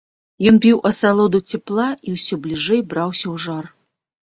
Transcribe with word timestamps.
Ён 0.51 0.55
піў 0.63 0.79
асалоду 0.89 1.41
цяпла 1.51 1.85
і 2.09 2.15
ўсё 2.17 2.41
бліжэй 2.47 2.81
браўся 2.95 3.25
ў 3.33 3.45
жар. 3.47 3.65